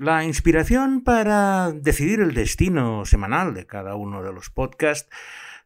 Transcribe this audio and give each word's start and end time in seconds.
La 0.00 0.22
inspiración 0.22 1.02
para 1.02 1.72
decidir 1.72 2.20
el 2.20 2.32
destino 2.32 3.04
semanal 3.04 3.52
de 3.52 3.66
cada 3.66 3.96
uno 3.96 4.22
de 4.22 4.32
los 4.32 4.48
podcasts 4.48 5.10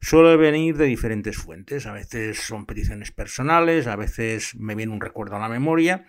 suele 0.01 0.39
venir 0.39 0.79
de 0.79 0.87
diferentes 0.87 1.37
fuentes. 1.37 1.85
A 1.85 1.93
veces 1.93 2.39
son 2.39 2.65
peticiones 2.65 3.11
personales, 3.11 3.87
a 3.87 3.95
veces 3.95 4.55
me 4.55 4.75
viene 4.75 4.91
un 4.91 5.03
recuerdo 5.03 5.37
a 5.37 5.39
la 5.39 5.51
memoria. 5.51 6.07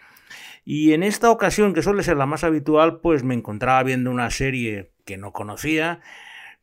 Y 0.63 0.93
en 0.93 1.03
esta 1.03 1.31
ocasión, 1.31 1.73
que 1.73 1.81
suele 1.81 2.01
ser 2.01 2.15
la 2.15 2.25
más 2.25 2.45
habitual, 2.45 3.01
pues 3.01 3.25
me 3.25 3.33
encontraba 3.33 3.83
viendo 3.83 4.09
una 4.09 4.31
serie 4.31 4.93
que 5.03 5.17
no 5.17 5.33
conocía, 5.33 5.99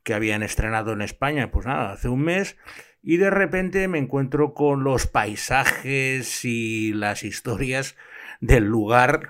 que 0.02 0.14
habían 0.14 0.42
estrenado 0.42 0.94
en 0.94 1.02
España, 1.02 1.50
pues 1.50 1.66
nada, 1.66 1.92
hace 1.92 2.08
un 2.08 2.22
mes, 2.22 2.56
y 3.02 3.18
de 3.18 3.28
repente 3.28 3.86
me 3.86 3.98
encuentro 3.98 4.54
con 4.54 4.82
los 4.82 5.06
paisajes 5.06 6.42
y 6.46 6.94
las 6.94 7.22
historias 7.22 7.96
del 8.40 8.64
lugar 8.64 9.28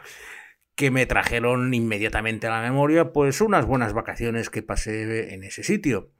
que 0.74 0.90
me 0.90 1.06
trajeron 1.06 1.74
inmediatamente 1.74 2.46
a 2.46 2.50
la 2.50 2.62
memoria 2.62 3.12
pues 3.12 3.40
unas 3.40 3.66
buenas 3.66 3.92
vacaciones 3.92 4.50
que 4.50 4.62
pasé 4.62 5.34
en 5.34 5.44
ese 5.44 5.62
sitio. 5.62 6.10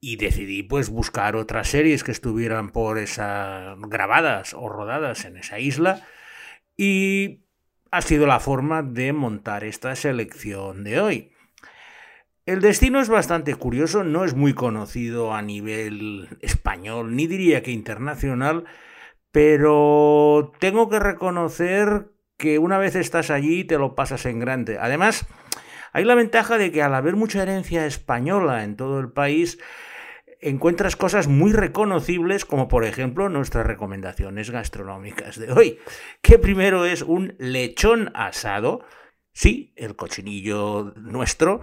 Y 0.00 0.16
decidí 0.16 0.62
pues 0.62 0.88
buscar 0.88 1.36
otras 1.36 1.68
series 1.68 2.04
que 2.04 2.12
estuvieran 2.12 2.70
por 2.70 2.98
esa 2.98 3.74
grabadas 3.78 4.54
o 4.54 4.68
rodadas 4.68 5.24
en 5.24 5.36
esa 5.36 5.58
isla 5.58 6.06
y 6.76 7.44
ha 7.90 8.00
sido 8.02 8.26
la 8.26 8.40
forma 8.40 8.82
de 8.82 9.12
montar 9.12 9.64
esta 9.64 9.94
selección 9.96 10.84
de 10.84 11.00
hoy. 11.00 11.32
El 12.46 12.60
destino 12.60 13.00
es 13.00 13.08
bastante 13.08 13.54
curioso, 13.54 14.02
no 14.02 14.24
es 14.24 14.34
muy 14.34 14.54
conocido 14.54 15.34
a 15.34 15.42
nivel 15.42 16.28
español, 16.40 17.14
ni 17.14 17.26
diría 17.26 17.62
que 17.62 17.70
internacional, 17.70 18.64
pero 19.30 20.52
tengo 20.58 20.88
que 20.88 20.98
reconocer 20.98 22.10
que 22.40 22.58
una 22.58 22.78
vez 22.78 22.96
estás 22.96 23.30
allí 23.30 23.64
te 23.64 23.78
lo 23.78 23.94
pasas 23.94 24.24
en 24.24 24.40
grande. 24.40 24.78
Además, 24.80 25.26
hay 25.92 26.04
la 26.04 26.14
ventaja 26.14 26.56
de 26.56 26.72
que 26.72 26.82
al 26.82 26.94
haber 26.94 27.14
mucha 27.14 27.42
herencia 27.42 27.84
española 27.84 28.64
en 28.64 28.76
todo 28.76 28.98
el 28.98 29.12
país, 29.12 29.58
encuentras 30.40 30.96
cosas 30.96 31.28
muy 31.28 31.52
reconocibles, 31.52 32.46
como 32.46 32.66
por 32.66 32.84
ejemplo 32.84 33.28
nuestras 33.28 33.66
recomendaciones 33.66 34.50
gastronómicas 34.50 35.38
de 35.38 35.52
hoy, 35.52 35.78
que 36.22 36.38
primero 36.38 36.86
es 36.86 37.02
un 37.02 37.34
lechón 37.38 38.10
asado, 38.14 38.86
sí, 39.32 39.74
el 39.76 39.94
cochinillo 39.94 40.94
nuestro, 40.96 41.60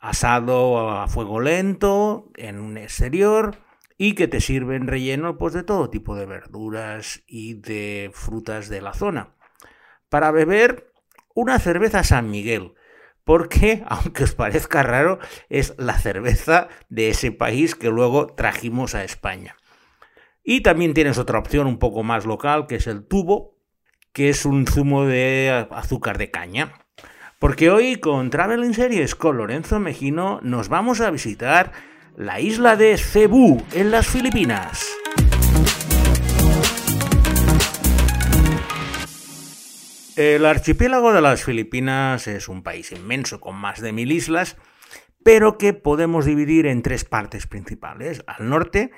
asado 0.00 0.90
a 0.90 1.06
fuego 1.06 1.40
lento, 1.40 2.32
en 2.34 2.58
un 2.58 2.78
exterior, 2.78 3.58
y 3.96 4.14
que 4.14 4.26
te 4.26 4.40
sirven 4.40 4.88
relleno 4.88 5.38
pues, 5.38 5.54
de 5.54 5.62
todo 5.62 5.88
tipo 5.88 6.16
de 6.16 6.26
verduras 6.26 7.22
y 7.28 7.54
de 7.54 8.10
frutas 8.12 8.68
de 8.68 8.80
la 8.80 8.92
zona 8.92 9.36
para 10.10 10.30
beber 10.30 10.92
una 11.34 11.58
cerveza 11.58 12.04
San 12.04 12.30
Miguel, 12.30 12.74
porque, 13.24 13.82
aunque 13.88 14.24
os 14.24 14.34
parezca 14.34 14.82
raro, 14.82 15.18
es 15.48 15.74
la 15.78 15.98
cerveza 15.98 16.68
de 16.90 17.08
ese 17.08 17.32
país 17.32 17.74
que 17.74 17.88
luego 17.88 18.26
trajimos 18.26 18.94
a 18.94 19.04
España. 19.04 19.56
Y 20.42 20.62
también 20.62 20.94
tienes 20.94 21.16
otra 21.18 21.38
opción 21.38 21.66
un 21.66 21.78
poco 21.78 22.02
más 22.02 22.26
local, 22.26 22.66
que 22.66 22.76
es 22.76 22.86
el 22.86 23.06
tubo, 23.06 23.56
que 24.12 24.28
es 24.30 24.44
un 24.44 24.66
zumo 24.66 25.04
de 25.04 25.66
azúcar 25.70 26.18
de 26.18 26.30
caña. 26.30 26.72
Porque 27.38 27.70
hoy 27.70 27.96
con 27.96 28.30
Travel 28.30 28.74
Series 28.74 29.14
con 29.14 29.38
Lorenzo 29.38 29.78
Mejino 29.78 30.40
nos 30.42 30.68
vamos 30.68 31.00
a 31.00 31.10
visitar 31.10 31.72
la 32.16 32.40
isla 32.40 32.76
de 32.76 32.98
Cebú, 32.98 33.62
en 33.72 33.90
las 33.90 34.06
Filipinas. 34.06 34.99
El 40.20 40.44
archipiélago 40.44 41.14
de 41.14 41.22
las 41.22 41.44
Filipinas 41.44 42.26
es 42.26 42.50
un 42.50 42.62
país 42.62 42.92
inmenso 42.92 43.40
con 43.40 43.56
más 43.56 43.80
de 43.80 43.90
mil 43.90 44.12
islas, 44.12 44.58
pero 45.24 45.56
que 45.56 45.72
podemos 45.72 46.26
dividir 46.26 46.66
en 46.66 46.82
tres 46.82 47.06
partes 47.06 47.46
principales. 47.46 48.22
Al 48.26 48.50
norte, 48.50 48.90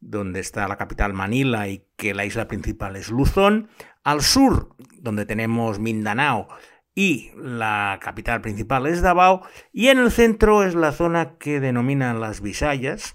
donde 0.00 0.40
está 0.40 0.66
la 0.66 0.78
capital 0.78 1.12
Manila 1.12 1.68
y 1.68 1.84
que 1.98 2.14
la 2.14 2.24
isla 2.24 2.48
principal 2.48 2.96
es 2.96 3.10
Luzón. 3.10 3.68
Al 4.04 4.22
sur, 4.22 4.74
donde 4.96 5.26
tenemos 5.26 5.80
Mindanao 5.80 6.48
y 6.94 7.32
la 7.36 7.98
capital 8.00 8.40
principal 8.40 8.86
es 8.86 9.02
Davao. 9.02 9.42
Y 9.70 9.88
en 9.88 9.98
el 9.98 10.10
centro 10.10 10.62
es 10.62 10.74
la 10.74 10.92
zona 10.92 11.36
que 11.36 11.60
denominan 11.60 12.22
las 12.22 12.40
Visayas 12.40 13.14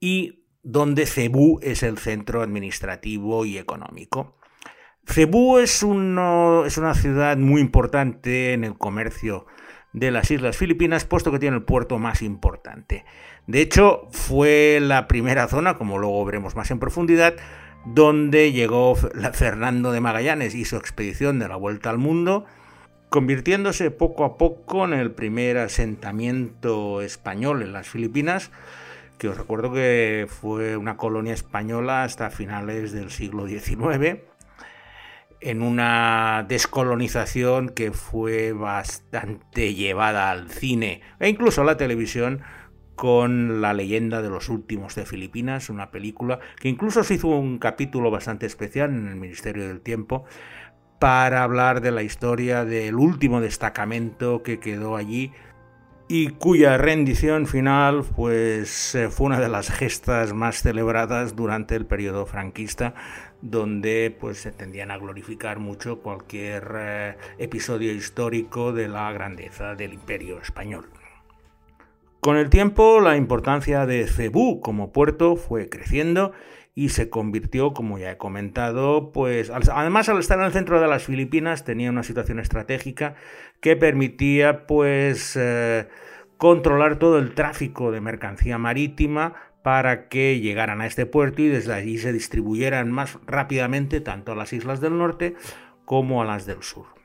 y 0.00 0.48
donde 0.64 1.06
Cebú 1.06 1.60
es 1.62 1.84
el 1.84 1.96
centro 1.98 2.42
administrativo 2.42 3.44
y 3.44 3.56
económico. 3.56 4.36
Cebú 5.06 5.58
es, 5.58 5.82
una 5.82 6.94
ciudad 6.94 7.36
muy 7.36 7.60
importante 7.60 8.52
en 8.52 8.64
el 8.64 8.76
comercio 8.76 9.46
de 9.92 10.10
las 10.10 10.30
Islas 10.30 10.56
Filipinas, 10.56 11.04
puesto 11.04 11.32
que 11.32 11.38
tiene 11.38 11.56
el 11.56 11.62
puerto 11.62 11.98
más 11.98 12.20
importante. 12.22 13.04
De 13.46 13.62
hecho, 13.62 14.08
fue 14.10 14.78
la 14.82 15.08
primera 15.08 15.48
zona, 15.48 15.78
como 15.78 15.98
luego 15.98 16.24
veremos 16.24 16.56
más 16.56 16.70
en 16.70 16.80
profundidad, 16.80 17.34
donde 17.86 18.52
llegó 18.52 18.96
Fernando 18.96 19.92
de 19.92 20.00
Magallanes 20.00 20.54
y 20.54 20.64
su 20.64 20.76
expedición 20.76 21.38
de 21.38 21.48
la 21.48 21.56
Vuelta 21.56 21.88
al 21.88 21.98
Mundo, 21.98 22.44
convirtiéndose 23.08 23.92
poco 23.92 24.24
a 24.24 24.36
poco 24.36 24.84
en 24.84 24.92
el 24.92 25.12
primer 25.12 25.56
asentamiento 25.56 27.00
español 27.00 27.62
en 27.62 27.72
las 27.72 27.88
Filipinas, 27.88 28.50
que 29.18 29.28
os 29.28 29.38
recuerdo 29.38 29.72
que 29.72 30.26
fue 30.28 30.76
una 30.76 30.96
colonia 30.96 31.32
española 31.32 32.02
hasta 32.02 32.28
finales 32.28 32.92
del 32.92 33.10
siglo 33.10 33.46
XIX 33.46 34.20
en 35.40 35.62
una 35.62 36.44
descolonización 36.48 37.68
que 37.68 37.92
fue 37.92 38.52
bastante 38.52 39.74
llevada 39.74 40.30
al 40.30 40.50
cine 40.50 41.02
e 41.20 41.28
incluso 41.28 41.62
a 41.62 41.64
la 41.64 41.76
televisión 41.76 42.42
con 42.94 43.60
La 43.60 43.74
leyenda 43.74 44.22
de 44.22 44.30
los 44.30 44.48
últimos 44.48 44.94
de 44.94 45.04
Filipinas, 45.04 45.68
una 45.68 45.90
película 45.90 46.40
que 46.58 46.68
incluso 46.68 47.04
se 47.04 47.14
hizo 47.14 47.28
un 47.28 47.58
capítulo 47.58 48.10
bastante 48.10 48.46
especial 48.46 48.90
en 48.90 49.06
el 49.06 49.16
Ministerio 49.16 49.68
del 49.68 49.82
Tiempo 49.82 50.24
para 50.98 51.42
hablar 51.42 51.82
de 51.82 51.90
la 51.90 52.02
historia 52.02 52.64
del 52.64 52.94
último 52.94 53.42
destacamento 53.42 54.42
que 54.42 54.58
quedó 54.58 54.96
allí 54.96 55.32
y 56.08 56.28
cuya 56.28 56.76
rendición 56.76 57.46
final 57.46 58.04
pues 58.14 58.94
eh, 58.94 59.08
fue 59.08 59.26
una 59.26 59.40
de 59.40 59.48
las 59.48 59.70
gestas 59.70 60.32
más 60.32 60.62
celebradas 60.62 61.34
durante 61.34 61.74
el 61.74 61.86
periodo 61.86 62.26
franquista 62.26 62.94
donde 63.42 64.16
pues 64.18 64.38
se 64.38 64.52
tendían 64.52 64.90
a 64.90 64.98
glorificar 64.98 65.58
mucho 65.58 66.00
cualquier 66.00 66.72
eh, 66.76 67.16
episodio 67.38 67.92
histórico 67.92 68.72
de 68.72 68.88
la 68.88 69.10
grandeza 69.12 69.74
del 69.74 69.94
imperio 69.94 70.40
español. 70.40 70.86
Con 72.20 72.36
el 72.36 72.50
tiempo 72.50 73.00
la 73.00 73.16
importancia 73.16 73.84
de 73.86 74.06
Cebú 74.06 74.60
como 74.60 74.92
puerto 74.92 75.36
fue 75.36 75.68
creciendo 75.68 76.32
y 76.78 76.90
se 76.90 77.08
convirtió, 77.08 77.72
como 77.72 77.98
ya 77.98 78.12
he 78.12 78.16
comentado, 78.18 79.10
pues 79.10 79.50
además 79.50 80.10
al 80.10 80.18
estar 80.18 80.38
en 80.38 80.44
el 80.44 80.52
centro 80.52 80.78
de 80.78 80.86
las 80.86 81.04
Filipinas 81.04 81.64
tenía 81.64 81.88
una 81.88 82.02
situación 82.02 82.38
estratégica 82.38 83.14
que 83.60 83.76
permitía 83.76 84.66
pues 84.66 85.36
eh, 85.40 85.88
controlar 86.36 86.98
todo 86.98 87.18
el 87.18 87.34
tráfico 87.34 87.92
de 87.92 88.02
mercancía 88.02 88.58
marítima 88.58 89.34
para 89.62 90.08
que 90.08 90.38
llegaran 90.38 90.82
a 90.82 90.86
este 90.86 91.06
puerto 91.06 91.40
y 91.40 91.48
desde 91.48 91.72
allí 91.72 91.96
se 91.96 92.12
distribuyeran 92.12 92.92
más 92.92 93.18
rápidamente 93.26 94.02
tanto 94.02 94.32
a 94.32 94.36
las 94.36 94.52
islas 94.52 94.82
del 94.82 94.98
norte 94.98 95.34
como 95.86 96.20
a 96.20 96.26
las 96.26 96.44
del 96.44 96.62
sur. 96.62 96.95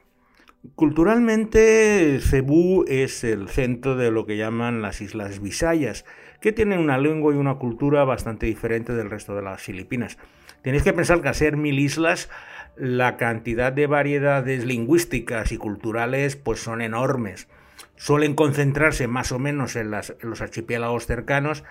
Culturalmente, 0.75 2.19
Cebú 2.21 2.85
es 2.87 3.23
el 3.23 3.49
centro 3.49 3.95
de 3.95 4.11
lo 4.11 4.27
que 4.27 4.37
llaman 4.37 4.83
las 4.83 5.01
Islas 5.01 5.41
Visayas, 5.41 6.05
que 6.39 6.51
tienen 6.51 6.79
una 6.79 6.99
lengua 6.99 7.33
y 7.33 7.37
una 7.37 7.55
cultura 7.55 8.03
bastante 8.03 8.45
diferente 8.45 8.93
del 8.93 9.09
resto 9.09 9.35
de 9.35 9.41
las 9.41 9.59
Filipinas. 9.59 10.19
Tenéis 10.61 10.83
que 10.83 10.93
pensar 10.93 11.23
que 11.23 11.29
al 11.29 11.35
ser 11.35 11.57
mil 11.57 11.79
islas, 11.79 12.29
la 12.75 13.17
cantidad 13.17 13.73
de 13.73 13.87
variedades 13.87 14.63
lingüísticas 14.63 15.51
y 15.51 15.57
culturales 15.57 16.35
pues 16.35 16.59
son 16.59 16.81
enormes. 16.81 17.47
Suelen 17.95 18.35
concentrarse 18.35 19.07
más 19.07 19.31
o 19.31 19.39
menos 19.39 19.75
en, 19.75 19.91
en 19.91 20.29
los 20.29 20.41
archipiélagos 20.41 21.07
cercanos, 21.07 21.63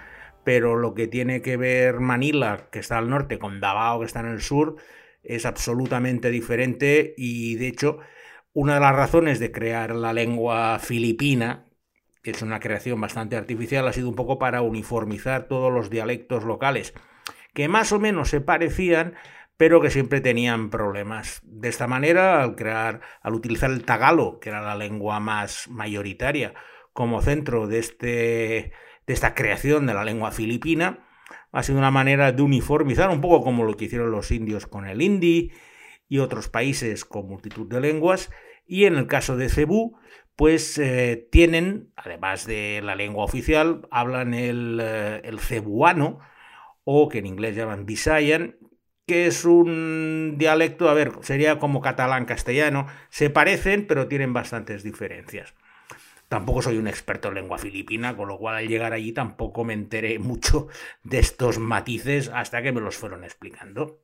pero 0.42 0.74
lo 0.74 0.94
que 0.94 1.06
tiene 1.06 1.42
que 1.42 1.56
ver 1.56 2.00
Manila, 2.00 2.66
que 2.72 2.80
está 2.80 2.98
al 2.98 3.08
norte, 3.08 3.38
con 3.38 3.60
Davao, 3.60 4.00
que 4.00 4.06
está 4.06 4.18
en 4.18 4.26
el 4.26 4.40
sur, 4.40 4.78
es 5.22 5.46
absolutamente 5.46 6.30
diferente 6.30 7.14
y 7.16 7.54
de 7.54 7.68
hecho 7.68 8.00
una 8.52 8.74
de 8.74 8.80
las 8.80 8.94
razones 8.94 9.38
de 9.38 9.52
crear 9.52 9.94
la 9.94 10.12
lengua 10.12 10.78
filipina, 10.78 11.66
que 12.22 12.32
es 12.32 12.42
una 12.42 12.60
creación 12.60 13.00
bastante 13.00 13.36
artificial, 13.36 13.86
ha 13.86 13.92
sido 13.92 14.08
un 14.08 14.16
poco 14.16 14.38
para 14.38 14.62
uniformizar 14.62 15.48
todos 15.48 15.72
los 15.72 15.90
dialectos 15.90 16.44
locales, 16.44 16.94
que 17.54 17.68
más 17.68 17.92
o 17.92 18.00
menos 18.00 18.30
se 18.30 18.40
parecían, 18.40 19.14
pero 19.56 19.80
que 19.80 19.90
siempre 19.90 20.20
tenían 20.20 20.70
problemas. 20.70 21.42
De 21.44 21.68
esta 21.68 21.86
manera, 21.86 22.42
al 22.42 22.56
crear, 22.56 23.00
al 23.22 23.34
utilizar 23.34 23.70
el 23.70 23.84
tagalo, 23.84 24.38
que 24.40 24.48
era 24.48 24.62
la 24.62 24.74
lengua 24.74 25.20
más 25.20 25.68
mayoritaria, 25.68 26.54
como 26.92 27.22
centro 27.22 27.66
de 27.66 27.78
este 27.78 28.72
de 29.06 29.14
esta 29.14 29.34
creación 29.34 29.86
de 29.86 29.94
la 29.94 30.04
lengua 30.04 30.30
filipina, 30.30 31.06
ha 31.52 31.62
sido 31.62 31.78
una 31.78 31.90
manera 31.90 32.32
de 32.32 32.42
uniformizar, 32.42 33.10
un 33.10 33.20
poco 33.20 33.42
como 33.42 33.64
lo 33.64 33.76
que 33.76 33.86
hicieron 33.86 34.10
los 34.12 34.30
indios 34.30 34.66
con 34.66 34.86
el 34.86 35.02
hindi 35.02 35.50
y 36.10 36.18
otros 36.18 36.48
países 36.48 37.06
con 37.06 37.28
multitud 37.28 37.66
de 37.66 37.80
lenguas, 37.80 38.30
y 38.66 38.84
en 38.84 38.96
el 38.96 39.06
caso 39.06 39.38
de 39.38 39.48
Cebú, 39.48 39.96
pues 40.36 40.76
eh, 40.76 41.28
tienen, 41.30 41.92
además 41.96 42.46
de 42.46 42.80
la 42.82 42.96
lengua 42.96 43.24
oficial, 43.24 43.86
hablan 43.90 44.34
el, 44.34 44.80
eh, 44.82 45.20
el 45.24 45.38
cebuano, 45.38 46.18
o 46.84 47.08
que 47.08 47.18
en 47.18 47.26
inglés 47.26 47.54
llaman 47.56 47.86
Visayan, 47.86 48.56
que 49.06 49.26
es 49.26 49.44
un 49.44 50.34
dialecto, 50.36 50.88
a 50.88 50.94
ver, 50.94 51.12
sería 51.22 51.58
como 51.58 51.80
catalán-castellano, 51.80 52.86
se 53.08 53.30
parecen, 53.30 53.86
pero 53.86 54.08
tienen 54.08 54.32
bastantes 54.32 54.82
diferencias. 54.82 55.54
Tampoco 56.28 56.62
soy 56.62 56.78
un 56.78 56.88
experto 56.88 57.28
en 57.28 57.34
lengua 57.34 57.58
filipina, 57.58 58.16
con 58.16 58.28
lo 58.28 58.38
cual 58.38 58.56
al 58.56 58.68
llegar 58.68 58.92
allí 58.92 59.12
tampoco 59.12 59.64
me 59.64 59.74
enteré 59.74 60.18
mucho 60.18 60.68
de 61.04 61.18
estos 61.18 61.58
matices 61.58 62.28
hasta 62.28 62.62
que 62.62 62.72
me 62.72 62.80
los 62.80 62.96
fueron 62.96 63.24
explicando. 63.24 64.00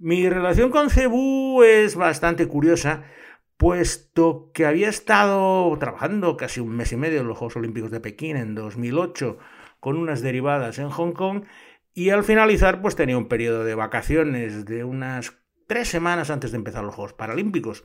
Mi 0.00 0.28
relación 0.28 0.70
con 0.70 0.90
Cebú 0.90 1.64
es 1.64 1.96
bastante 1.96 2.46
curiosa, 2.46 3.02
puesto 3.56 4.52
que 4.54 4.64
había 4.64 4.88
estado 4.88 5.76
trabajando 5.76 6.36
casi 6.36 6.60
un 6.60 6.76
mes 6.76 6.92
y 6.92 6.96
medio 6.96 7.20
en 7.20 7.26
los 7.26 7.36
Juegos 7.36 7.56
Olímpicos 7.56 7.90
de 7.90 7.98
Pekín 7.98 8.36
en 8.36 8.54
2008 8.54 9.38
con 9.80 9.96
unas 9.96 10.22
derivadas 10.22 10.78
en 10.78 10.90
Hong 10.90 11.10
Kong 11.10 11.46
y 11.94 12.10
al 12.10 12.22
finalizar 12.22 12.80
pues 12.80 12.94
tenía 12.94 13.18
un 13.18 13.26
periodo 13.26 13.64
de 13.64 13.74
vacaciones 13.74 14.64
de 14.66 14.84
unas 14.84 15.36
tres 15.66 15.88
semanas 15.88 16.30
antes 16.30 16.52
de 16.52 16.58
empezar 16.58 16.84
los 16.84 16.94
Juegos 16.94 17.14
Paralímpicos. 17.14 17.82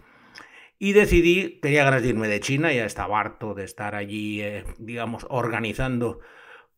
Y 0.77 0.93
decidí, 0.93 1.59
tenía 1.63 1.83
ganas 1.83 2.03
de 2.03 2.09
irme 2.09 2.27
de 2.27 2.39
China, 2.39 2.71
ya 2.71 2.85
estaba 2.85 3.19
harto 3.19 3.55
de 3.55 3.63
estar 3.63 3.95
allí, 3.95 4.39
eh, 4.43 4.65
digamos, 4.77 5.25
organizando 5.31 6.19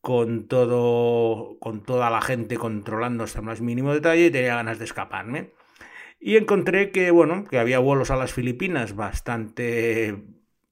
con 0.05 0.47
todo, 0.47 1.57
con 1.59 1.81
toda 1.81 2.11
la 2.11 2.21
gente 2.21 2.57
controlando 2.57 3.23
hasta 3.23 3.39
el 3.39 3.45
más 3.45 3.61
mínimo 3.61 3.91
detalle 3.91 4.27
y 4.27 4.29
tenía 4.29 4.53
ganas 4.53 4.77
de 4.77 4.85
escaparme. 4.85 5.49
Y 6.19 6.37
encontré 6.37 6.91
que, 6.91 7.09
bueno, 7.09 7.43
que 7.45 7.57
había 7.57 7.79
vuelos 7.79 8.11
a 8.11 8.15
las 8.15 8.31
Filipinas 8.31 8.95
bastante 8.95 10.23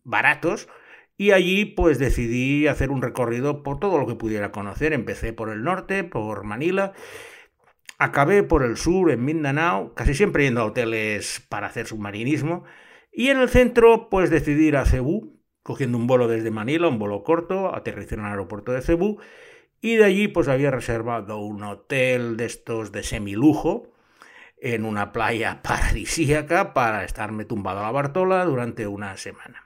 baratos 0.04 0.70
y 1.18 1.32
allí 1.32 1.66
pues 1.66 1.98
decidí 1.98 2.68
hacer 2.68 2.92
un 2.92 3.02
recorrido 3.02 3.64
por 3.64 3.80
todo 3.80 3.98
lo 3.98 4.06
que 4.06 4.14
pudiera 4.14 4.52
conocer. 4.52 4.94
Empecé 4.94 5.34
por 5.34 5.50
el 5.50 5.64
norte, 5.64 6.04
por 6.04 6.44
Manila, 6.44 6.94
acabé 7.98 8.44
por 8.44 8.62
el 8.62 8.78
sur, 8.78 9.10
en 9.10 9.26
Mindanao, 9.26 9.96
casi 9.96 10.14
siempre 10.14 10.44
yendo 10.44 10.62
a 10.62 10.66
hoteles 10.66 11.44
para 11.50 11.66
hacer 11.66 11.88
submarinismo 11.88 12.66
y 13.12 13.30
en 13.30 13.40
el 13.40 13.50
centro, 13.50 14.10
pues 14.12 14.30
decidí 14.30 14.68
ir 14.68 14.78
a 14.78 14.86
Cebú, 14.86 15.40
cogiendo 15.63 15.98
un 15.98 16.07
vuelo 16.07 16.27
desde 16.27 16.51
Manila, 16.51 16.89
un 16.89 17.00
vuelo 17.00 17.24
corto, 17.24 17.74
aterricé 17.74 18.15
en 18.15 18.21
el 18.21 18.27
aeropuerto 18.27 18.71
de 18.71 18.81
Cebú, 18.81 19.19
y 19.81 19.95
de 19.95 20.06
allí 20.06 20.27
pues 20.27 20.48
había 20.48 20.71
reservado 20.71 21.39
un 21.39 21.63
hotel 21.63 22.38
de 22.38 22.45
estos 22.45 22.92
de 22.92 23.04
semilujo, 23.04 23.94
en 24.63 24.86
una 24.86 25.12
playa 25.12 25.62
paradisíaca 25.63 26.74
para 26.74 27.04
estarme 27.04 27.45
tumbado 27.45 27.80
a 27.80 27.83
la 27.83 27.92
Bartola 27.92 28.45
durante 28.45 28.88
una 28.88 29.18
semana. 29.18 29.63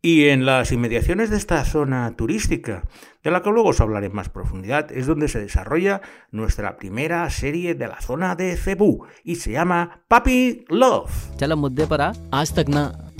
Y 0.00 0.28
en 0.28 0.46
las 0.46 0.70
inmediaciones 0.70 1.28
de 1.28 1.36
esta 1.36 1.64
zona 1.64 2.14
turística, 2.16 2.84
de 3.24 3.32
la 3.32 3.42
que 3.42 3.50
luego 3.50 3.70
os 3.70 3.80
hablaré 3.80 4.06
en 4.06 4.14
más 4.14 4.28
profundidad, 4.28 4.92
es 4.92 5.06
donde 5.06 5.26
se 5.26 5.40
desarrolla 5.40 6.02
nuestra 6.30 6.76
primera 6.76 7.28
serie 7.30 7.74
de 7.74 7.88
la 7.88 8.00
zona 8.00 8.36
de 8.36 8.56
Cebú 8.56 9.06
y 9.24 9.36
se 9.36 9.50
llama 9.50 10.04
Puppy 10.06 10.64
Love. 10.68 11.10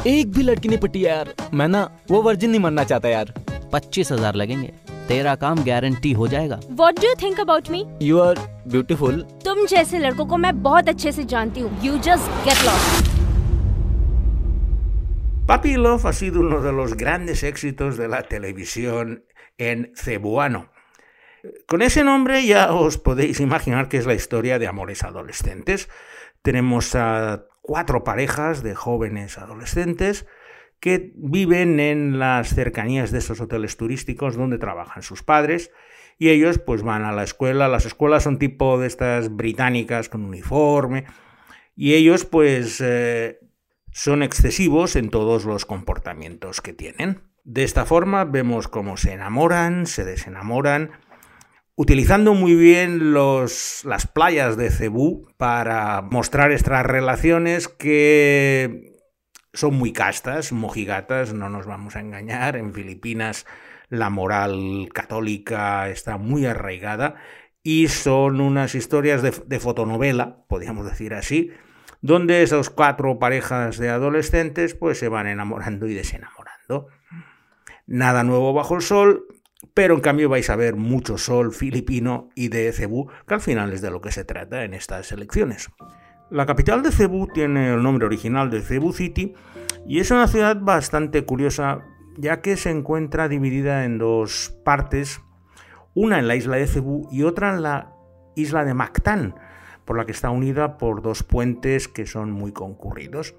एक 0.07 0.31
भी 0.33 0.43
लड़की 0.43 0.69
नहीं 0.69 0.79
पटी 0.79 1.05
यार 1.05 1.35
मैं 1.55 1.69
ना 1.69 1.89
वो 2.11 2.23
वर्जिन 2.23 2.51
नहीं 2.51 2.61
मरना 2.61 2.85
चाहता 2.85 3.09
यार 3.09 3.33
पच्चीस 3.73 4.13
हज़ार 4.13 4.35
लगेंगे 4.35 4.73
तेरा 5.09 5.35
काम 5.37 5.63
गारंटी 5.65 6.13
हो 6.13 6.29
जाएगा 6.29 6.61
what 6.81 7.01
do 7.01 7.15
think 7.23 7.41
about 7.41 7.71
me 7.71 7.85
you 8.03 8.19
are 8.21 8.39
beautiful 8.69 9.21
तुम 9.45 9.65
जैसे 9.67 9.99
लड़कों 9.99 10.27
को 10.27 10.37
मैं 10.37 10.63
बहुत 10.63 10.89
अच्छे 10.89 11.13
से 11.13 11.25
जानती 11.35 11.61
हूँ 11.61 11.85
you 11.85 11.99
just 12.09 12.45
get 12.45 12.65
lost 12.67 13.07
Puppy 15.49 15.77
Love 15.77 16.05
ha 16.05 16.13
sido 16.13 16.41
uno 16.41 16.61
de 16.61 16.73
los 16.73 16.95
grandes 16.95 17.43
éxitos 17.43 17.97
de 17.97 18.07
la 18.07 18.19
televisión 18.23 19.25
en 19.59 19.91
cebuano. 19.97 20.61
Con 21.67 21.81
ese 21.81 22.05
nombre 22.05 22.45
ya 22.47 22.71
os 22.73 22.99
podéis 22.99 23.41
imaginar 23.41 23.89
que 23.89 23.97
es 23.97 24.05
la 24.05 24.13
historia 24.13 24.59
de 24.59 24.67
amores 24.67 25.03
adolescentes. 25.05 25.89
Tenemos 26.43 26.95
a 26.95 27.47
cuatro 27.69 28.03
parejas 28.03 28.63
de 28.63 28.75
jóvenes 28.75 29.37
adolescentes 29.37 30.25
que 30.81 31.13
viven 31.17 31.81
en 31.81 32.19
las 32.19 32.55
cercanías 32.55 33.11
de 33.11 33.19
esos 33.19 33.43
hoteles 33.43 33.77
turísticos 33.77 34.37
donde 34.37 34.57
trabajan 34.57 35.03
sus 35.03 35.23
padres 35.23 35.71
y 36.19 36.31
ellos 36.31 36.59
pues 36.59 36.83
van 36.83 37.05
a 37.05 37.13
la 37.13 37.25
escuela. 37.25 37.69
Las 37.69 37.85
escuelas 37.85 38.23
son 38.23 38.39
tipo 38.39 38.81
de 38.81 38.87
estas 38.87 39.37
británicas 39.37 40.09
con 40.09 40.25
uniforme 40.25 41.05
y 41.77 41.93
ellos 41.93 42.25
pues 42.25 42.81
eh, 42.81 43.39
son 43.93 44.23
excesivos 44.23 44.97
en 44.97 45.11
todos 45.11 45.45
los 45.45 45.67
comportamientos 45.67 46.63
que 46.63 46.73
tienen. 46.73 47.21
De 47.45 47.65
esta 47.65 47.85
forma 47.85 48.25
vemos 48.25 48.67
cómo 48.67 48.97
se 48.97 49.13
enamoran, 49.13 49.85
se 49.85 50.07
desenamoran, 50.07 50.93
utilizando 51.79 52.35
muy 52.35 52.57
bien 52.57 53.15
las 53.15 54.11
playas 54.13 54.57
de 54.57 54.69
Cebú 54.69 55.29
para 55.37 56.03
mostrar 56.03 56.51
estas 56.51 56.85
relaciones 56.85 57.69
que 57.69 58.97
son 59.53 59.77
muy 59.77 59.93
castas, 59.93 60.51
mojigatas, 60.51 61.33
no 61.33 61.49
nos 61.49 61.67
vamos 61.67 61.95
a 61.95 62.01
engañar. 62.01 62.57
En 62.57 62.75
Filipinas 62.75 63.47
la 63.91 64.11
moral 64.11 64.89
católica 64.93 65.89
está 65.89 66.19
muy 66.19 66.47
arraigada 66.47 67.15
y 67.63 67.87
son 67.87 68.41
unas 68.41 68.75
historias 68.75 69.23
de, 69.23 69.33
de 69.47 69.61
fotonovela, 69.61 70.45
podríamos 70.49 70.85
decir 70.85 71.15
así, 71.15 71.53
donde 72.01 72.43
esas 72.43 72.71
cuatro 72.71 73.21
parejas 73.21 73.79
de 73.79 73.91
adolescentes 73.91 74.75
pues 74.75 74.99
se 74.99 75.09
van 75.09 75.29
enamorando 75.29 75.87
y 75.87 75.95
desenamorando. 75.95 76.89
Nada 77.87 78.25
nuevo 78.25 78.53
bajo 78.53 78.75
el 78.75 78.83
sol, 78.83 79.28
pero 79.75 79.95
en 79.95 80.01
cambio 80.01 80.29
vais 80.29 80.49
a 80.51 80.57
ver 80.57 80.77
mucho 80.77 81.19
sol 81.19 81.53
filipino 81.53 82.31
y 82.35 82.49
de 82.49 82.73
Cebú, 82.73 83.09
que 83.27 83.35
al 83.35 83.41
final 83.41 83.73
es 83.73 83.83
de 83.83 83.91
lo 83.91 84.01
que 84.01 84.13
se 84.13 84.25
trata 84.25 84.65
en 84.65 84.75
estas 84.75 85.11
elecciones. 85.13 85.71
La 86.31 86.47
capital 86.47 86.83
de 86.83 86.93
Cebú 86.93 87.27
tiene 87.27 87.75
el 87.75 87.83
nombre 87.83 88.07
original 88.07 88.51
de 88.51 88.61
Cebu 88.61 88.93
City 88.93 89.35
y 89.87 90.01
es 90.01 90.11
una 90.11 90.29
ciudad 90.29 90.59
bastante 90.61 91.25
curiosa 91.25 91.83
ya 92.19 92.41
que 92.41 92.57
se 92.57 92.71
encuentra 92.71 93.29
dividida 93.29 93.85
en 93.85 93.99
dos 93.99 94.55
partes, 94.65 95.21
una 95.95 96.19
en 96.19 96.29
la 96.29 96.37
isla 96.37 96.57
de 96.57 96.67
Cebú 96.67 97.09
y 97.11 97.23
otra 97.23 97.55
en 97.55 97.63
la 97.63 97.93
isla 98.37 98.65
de 98.65 98.75
Mactán, 98.75 99.35
por 99.85 99.97
la 99.97 100.05
que 100.05 100.13
está 100.13 100.31
unida 100.31 100.79
por 100.79 101.01
dos 101.01 101.23
puentes 101.23 101.89
que 101.89 102.07
son 102.07 102.31
muy 102.31 102.53
concurridos. 102.53 103.35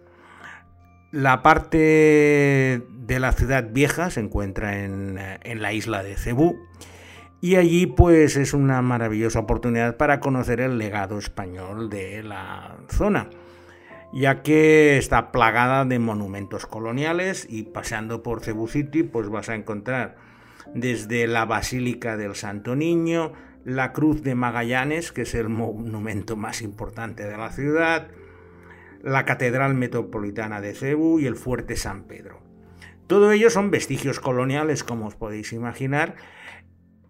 La 1.11 1.41
parte 1.41 2.83
de 2.89 3.19
la 3.19 3.31
ciudad 3.31 3.69
vieja 3.71 4.11
se 4.11 4.19
encuentra 4.19 4.83
en, 4.83 5.19
en, 5.43 5.61
la 5.61 5.73
isla 5.73 6.03
de 6.03 6.15
Cebú. 6.15 6.59
Y 7.41 7.55
allí 7.55 7.87
pues 7.87 8.35
es 8.35 8.53
una 8.53 8.81
maravillosa 8.81 9.39
oportunidad 9.39 9.97
para 9.97 10.19
conocer 10.19 10.59
el 10.59 10.77
legado 10.77 11.17
español 11.17 11.89
de 11.89 12.21
la 12.21 12.75
zona, 12.89 13.29
ya 14.13 14.43
que 14.43 14.97
está 14.97 15.31
plagada 15.31 15.85
de 15.85 15.99
monumentos 15.99 16.65
coloniales 16.65 17.47
y 17.49 17.63
paseando 17.63 18.21
por 18.23 18.41
Cebú 18.41 18.67
City 18.67 19.03
pues 19.03 19.29
vas 19.29 19.49
a 19.49 19.55
encontrar 19.55 20.17
desde 20.73 21.27
la 21.27 21.45
Basílica 21.45 22.17
del 22.17 22.35
Santo 22.35 22.75
Niño, 22.75 23.33
la 23.63 23.93
Cruz 23.93 24.21
de 24.21 24.35
Magallanes, 24.35 25.11
que 25.11 25.23
es 25.23 25.33
el 25.33 25.49
monumento 25.49 26.35
más 26.35 26.61
importante 26.61 27.25
de 27.25 27.37
la 27.37 27.51
ciudad, 27.51 28.07
la 29.01 29.25
Catedral 29.25 29.73
Metropolitana 29.75 30.61
de 30.61 30.73
Cebu 30.73 31.19
y 31.19 31.25
el 31.25 31.35
Fuerte 31.35 31.75
San 31.75 32.03
Pedro. 32.03 32.41
Todo 33.07 33.31
ello 33.31 33.49
son 33.49 33.71
vestigios 33.71 34.19
coloniales, 34.19 34.83
como 34.83 35.07
os 35.07 35.15
podéis 35.15 35.51
imaginar, 35.53 36.15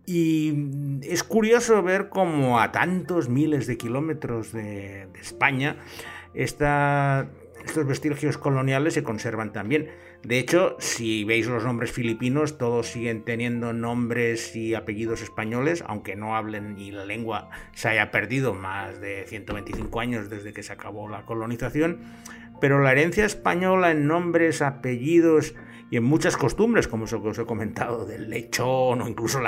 y 0.06 1.02
es 1.04 1.24
curioso 1.24 1.84
ver 1.84 2.10
cómo 2.10 2.60
a 2.60 2.72
tantos 2.72 3.30
miles 3.30 3.68
de 3.68 3.78
kilómetros 3.78 4.52
de, 4.52 5.08
España 5.20 5.78
estos 6.34 7.86
vestigios 7.86 8.40
coloniales 8.40 8.96
se 8.96 9.04
conservan 9.04 9.52
también. 9.52 9.90
De 10.24 10.38
hecho, 10.38 10.76
si 10.80 11.24
veis 11.24 11.48
los 11.48 11.64
nombres 11.64 11.94
filipinos, 11.94 12.58
todos 12.58 12.88
siguen 12.88 13.24
teniendo 13.24 13.72
nombres 13.72 14.54
y 14.54 14.76
apellidos 14.76 15.22
españoles, 15.22 15.82
aunque 15.88 16.18
no 16.18 16.36
hablen 16.36 16.76
ni 16.76 16.92
la 16.92 17.06
lengua 17.06 17.50
se 17.74 17.88
haya 17.88 18.12
perdido 18.12 18.54
más 18.54 19.00
de 19.00 19.26
125 19.28 20.00
años 20.00 20.30
desde 20.30 20.52
que 20.52 20.62
se 20.62 20.74
acabó 20.74 21.08
la 21.08 21.26
colonización. 21.26 22.02
Pero 22.60 22.82
la 22.82 22.92
herencia 22.92 23.26
española 23.26 23.92
en 23.92 24.08
nombres, 24.08 24.62
apellidos 24.62 25.56
y 25.90 25.96
en 25.96 26.04
muchas 26.04 26.36
costumbres, 26.36 26.90
como 26.90 27.06
eso 27.06 27.24
que 27.24 27.30
os 27.30 27.40
he 27.40 27.46
comentado 27.46 28.06
del 28.06 28.30
lechón 28.30 29.02
o 29.02 29.08
incluso 29.08 29.40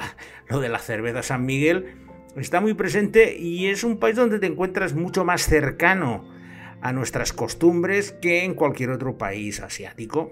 lo 0.47 0.59
de 0.61 0.69
la 0.69 0.79
cerveza 0.79 1.21
San 1.21 1.45
Miguel, 1.45 1.97
está 2.37 2.61
muy 2.61 2.73
presente 2.75 3.37
y 3.37 3.67
es 3.67 3.83
un 3.83 3.99
país 3.99 4.15
donde 4.15 4.39
te 4.39 4.47
encuentras 4.47 4.93
mucho 4.93 5.25
más 5.25 5.45
cercano 5.45 6.29
a 6.81 6.93
nuestras 6.93 7.33
costumbres 7.33 8.13
que 8.13 8.45
en 8.45 8.55
cualquier 8.55 8.91
otro 8.91 9.17
país 9.17 9.59
asiático. 9.59 10.31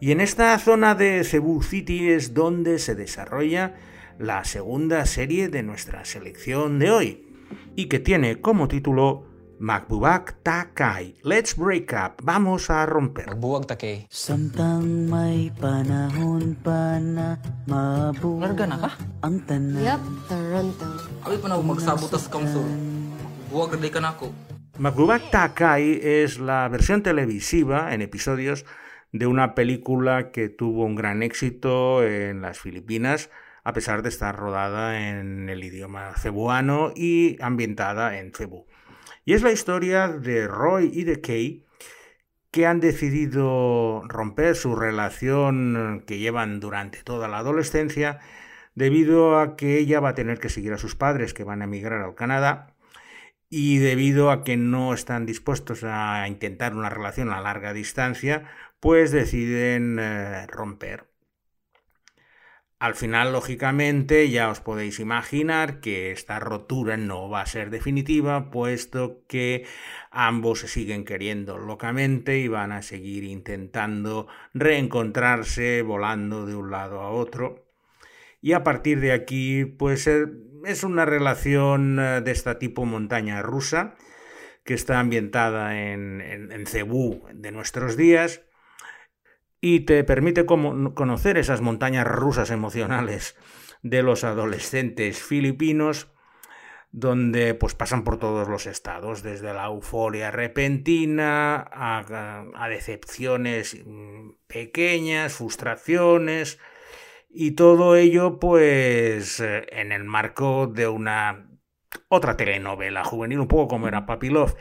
Y 0.00 0.10
en 0.12 0.20
esta 0.20 0.58
zona 0.58 0.94
de 0.94 1.24
Cebu 1.24 1.62
City 1.62 2.10
es 2.10 2.34
donde 2.34 2.78
se 2.78 2.94
desarrolla 2.94 3.74
la 4.18 4.44
segunda 4.44 5.06
serie 5.06 5.48
de 5.48 5.62
nuestra 5.62 6.04
selección 6.04 6.78
de 6.78 6.90
hoy, 6.90 7.26
y 7.74 7.86
que 7.86 7.98
tiene 7.98 8.40
como 8.40 8.68
título 8.68 9.24
Magbubak 9.58 10.42
Takai. 10.42 11.16
Let's 11.22 11.56
break 11.56 11.92
up. 11.92 12.22
Vamos 12.22 12.70
a 12.70 12.84
romper. 12.86 13.26
Magbuwag 13.26 13.66
ta 13.66 13.76
kay. 13.78 14.06
Samtang 14.10 15.08
may 15.08 15.48
panahon 15.56 16.58
pa 16.58 16.98
na 16.98 17.38
mabuo 17.70 18.42
Larga 18.42 18.66
na 18.66 18.76
ka? 18.82 18.90
ang 19.22 19.38
tanan. 19.46 19.78
Yep, 19.78 20.02
Toronto. 20.28 20.86
Ay 21.22 21.38
pa 21.38 21.46
na 21.48 21.62
magsabutas 21.62 22.26
kamso. 22.26 22.66
Buwag 23.48 23.78
na 23.78 23.88
ka 23.88 24.00
na 24.02 24.10
ako. 24.18 24.34
Magbubak 24.76 25.30
Takai 25.30 26.02
es 26.02 26.42
la 26.42 26.66
versión 26.66 27.06
televisiva 27.06 27.94
en 27.94 28.02
episodios 28.02 28.66
de 29.14 29.28
una 29.28 29.54
película 29.54 30.32
que 30.32 30.48
tuvo 30.48 30.84
un 30.84 30.96
gran 30.96 31.22
éxito 31.22 32.02
en 32.02 32.42
las 32.42 32.58
Filipinas, 32.58 33.30
a 33.62 33.72
pesar 33.72 34.02
de 34.02 34.08
estar 34.08 34.34
rodada 34.34 35.08
en 35.08 35.48
el 35.48 35.62
idioma 35.62 36.14
cebuano 36.16 36.92
y 36.96 37.40
ambientada 37.40 38.18
en 38.18 38.32
Cebu. 38.32 38.66
Y 39.24 39.34
es 39.34 39.42
la 39.44 39.52
historia 39.52 40.08
de 40.08 40.48
Roy 40.48 40.90
y 40.92 41.04
de 41.04 41.20
Kay 41.20 41.64
que 42.50 42.66
han 42.66 42.80
decidido 42.80 44.02
romper 44.08 44.56
su 44.56 44.74
relación 44.74 46.02
que 46.08 46.18
llevan 46.18 46.58
durante 46.58 47.04
toda 47.04 47.28
la 47.28 47.38
adolescencia 47.38 48.18
debido 48.74 49.38
a 49.38 49.54
que 49.54 49.78
ella 49.78 50.00
va 50.00 50.08
a 50.08 50.14
tener 50.14 50.40
que 50.40 50.48
seguir 50.48 50.72
a 50.72 50.78
sus 50.78 50.96
padres 50.96 51.34
que 51.34 51.44
van 51.44 51.62
a 51.62 51.66
emigrar 51.66 52.02
al 52.02 52.16
Canadá 52.16 52.73
y 53.48 53.78
debido 53.78 54.30
a 54.30 54.44
que 54.44 54.56
no 54.56 54.94
están 54.94 55.26
dispuestos 55.26 55.84
a 55.84 56.26
intentar 56.28 56.74
una 56.74 56.90
relación 56.90 57.30
a 57.30 57.40
larga 57.40 57.72
distancia, 57.72 58.48
pues 58.80 59.12
deciden 59.12 59.98
eh, 60.00 60.46
romper. 60.48 61.14
Al 62.78 62.94
final, 62.94 63.32
lógicamente, 63.32 64.28
ya 64.30 64.50
os 64.50 64.60
podéis 64.60 65.00
imaginar 65.00 65.80
que 65.80 66.12
esta 66.12 66.38
rotura 66.38 66.96
no 66.98 67.30
va 67.30 67.40
a 67.40 67.46
ser 67.46 67.70
definitiva, 67.70 68.50
puesto 68.50 69.24
que 69.26 69.66
ambos 70.10 70.60
se 70.60 70.68
siguen 70.68 71.04
queriendo 71.04 71.56
locamente 71.58 72.38
y 72.38 72.48
van 72.48 72.72
a 72.72 72.82
seguir 72.82 73.24
intentando 73.24 74.26
reencontrarse 74.52 75.82
volando 75.82 76.44
de 76.46 76.54
un 76.56 76.70
lado 76.70 77.00
a 77.00 77.10
otro. 77.10 77.63
Y 78.44 78.52
a 78.52 78.62
partir 78.62 79.00
de 79.00 79.12
aquí, 79.12 79.64
pues 79.64 80.06
eh, 80.06 80.26
es 80.66 80.84
una 80.84 81.06
relación 81.06 81.98
eh, 81.98 82.20
de 82.20 82.30
este 82.30 82.54
tipo 82.56 82.84
montaña 82.84 83.40
rusa, 83.40 83.94
que 84.66 84.74
está 84.74 85.00
ambientada 85.00 85.80
en, 85.80 86.20
en, 86.20 86.66
Cebú 86.66 87.24
de 87.32 87.52
nuestros 87.52 87.96
días 87.96 88.42
y 89.62 89.80
te 89.80 90.04
permite 90.04 90.44
conocer 90.44 91.38
esas 91.38 91.62
montañas 91.62 92.06
rusas 92.06 92.50
emocionales 92.50 93.34
de 93.82 94.02
los 94.02 94.24
adolescentes 94.24 95.22
filipinos 95.22 96.12
donde 96.92 97.54
pues 97.54 97.74
pasan 97.74 98.04
por 98.04 98.18
todos 98.18 98.46
los 98.46 98.66
estados, 98.66 99.22
desde 99.22 99.54
la 99.54 99.66
euforia 99.66 100.30
repentina 100.30 101.56
a, 101.56 102.44
a, 102.54 102.68
decepciones 102.68 103.82
mm, 103.86 104.32
pequeñas, 104.46 105.32
frustraciones 105.32 106.58
y 107.34 107.52
todo 107.52 107.96
ello 107.96 108.38
pues 108.38 109.40
eh, 109.40 109.66
en 109.70 109.92
el 109.92 110.04
marco 110.04 110.66
de 110.68 110.88
una 110.88 111.48
otra 112.08 112.36
telenovela 112.36 113.04
juvenil, 113.04 113.40
un 113.40 113.48
poco 113.48 113.68
como 113.68 113.88
era 113.88 114.06
Papilov. 114.06 114.56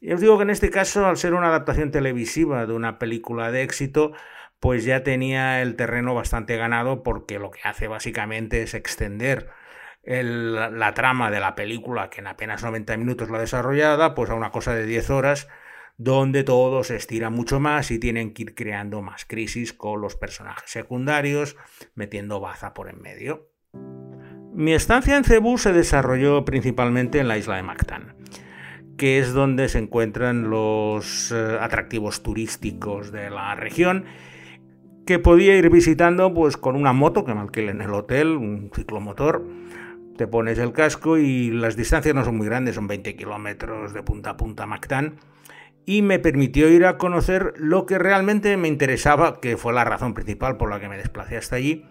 Y 0.00 0.12
os 0.12 0.20
digo 0.20 0.36
que 0.36 0.42
en 0.44 0.50
este 0.50 0.70
caso, 0.70 1.06
al 1.06 1.16
ser 1.16 1.34
una 1.34 1.48
adaptación 1.48 1.90
televisiva 1.90 2.66
de 2.66 2.72
una 2.74 2.98
película 2.98 3.50
de 3.52 3.62
éxito, 3.62 4.12
pues 4.60 4.84
ya 4.84 5.02
tenía 5.04 5.62
el 5.62 5.76
terreno 5.76 6.14
bastante 6.14 6.56
ganado 6.56 7.02
porque 7.02 7.38
lo 7.38 7.50
que 7.50 7.60
hace 7.64 7.88
básicamente 7.88 8.62
es 8.62 8.74
extender 8.74 9.50
el, 10.02 10.54
la 10.54 10.94
trama 10.94 11.30
de 11.30 11.40
la 11.40 11.54
película, 11.54 12.10
que 12.10 12.20
en 12.20 12.26
apenas 12.26 12.62
90 12.62 12.96
minutos 12.96 13.30
la 13.30 13.38
desarrollada, 13.38 14.14
pues 14.14 14.30
a 14.30 14.34
una 14.34 14.50
cosa 14.50 14.74
de 14.74 14.86
10 14.86 15.10
horas, 15.10 15.48
donde 15.96 16.44
todo 16.44 16.84
se 16.84 16.96
estira 16.96 17.30
mucho 17.30 17.60
más 17.60 17.90
y 17.90 17.98
tienen 17.98 18.32
que 18.32 18.42
ir 18.42 18.54
creando 18.54 19.02
más 19.02 19.24
crisis 19.24 19.72
con 19.72 20.00
los 20.00 20.16
personajes 20.16 20.70
secundarios, 20.70 21.56
metiendo 21.94 22.40
baza 22.40 22.74
por 22.74 22.88
en 22.88 23.00
medio. 23.00 23.50
Mi 24.54 24.74
estancia 24.74 25.16
en 25.16 25.24
Cebú 25.24 25.58
se 25.58 25.72
desarrolló 25.72 26.44
principalmente 26.44 27.18
en 27.18 27.28
la 27.28 27.38
isla 27.38 27.56
de 27.56 27.62
Mactán 27.62 28.22
que 29.02 29.18
es 29.18 29.32
donde 29.32 29.68
se 29.68 29.78
encuentran 29.78 30.48
los 30.48 31.32
eh, 31.32 31.58
atractivos 31.60 32.22
turísticos 32.22 33.10
de 33.10 33.30
la 33.30 33.56
región, 33.56 34.04
que 35.06 35.18
podía 35.18 35.56
ir 35.56 35.70
visitando 35.70 36.32
pues 36.32 36.56
con 36.56 36.76
una 36.76 36.92
moto 36.92 37.24
que 37.24 37.34
me 37.34 37.40
alquilé 37.40 37.72
en 37.72 37.82
el 37.82 37.92
hotel, 37.94 38.36
un 38.36 38.70
ciclomotor. 38.72 39.44
Te 40.16 40.28
pones 40.28 40.56
el 40.58 40.72
casco 40.72 41.18
y 41.18 41.50
las 41.50 41.74
distancias 41.74 42.14
no 42.14 42.24
son 42.24 42.36
muy 42.36 42.46
grandes, 42.46 42.76
son 42.76 42.86
20 42.86 43.16
kilómetros 43.16 43.92
de 43.92 44.04
punta 44.04 44.30
a 44.30 44.36
punta 44.36 44.66
Mactán. 44.66 45.16
Y 45.84 46.02
me 46.02 46.18
permitió 46.18 46.68
ir 46.68 46.86
a 46.86 46.96
conocer 46.96 47.54
lo 47.56 47.86
que 47.86 47.98
realmente 47.98 48.56
me 48.56 48.68
interesaba, 48.68 49.40
que 49.40 49.56
fue 49.56 49.72
la 49.72 49.84
razón 49.84 50.14
principal 50.14 50.56
por 50.56 50.70
la 50.70 50.80
que 50.80 50.88
me 50.88 50.96
desplacé 50.96 51.36
hasta 51.36 51.56
allí, 51.56 51.86